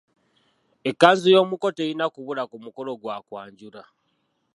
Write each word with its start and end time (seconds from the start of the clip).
Ekkanzu 0.89 1.27
y’omuko 1.35 1.67
terina 1.77 2.05
kubula 2.13 2.43
ku 2.49 2.55
mukolo 2.63 2.91
gwa 3.01 3.17
kwanjula. 3.27 3.81